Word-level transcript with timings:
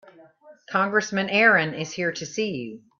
Congressman 0.71 1.29
Aaron 1.29 1.75
is 1.75 1.91
here 1.91 2.11
to 2.11 2.25
see 2.25 2.49
you. 2.55 2.81